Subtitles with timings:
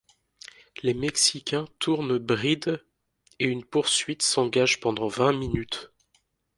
[0.81, 2.83] Les Mexicains tournent bride
[3.37, 5.91] et une poursuite s’engage pendant vingt minutes.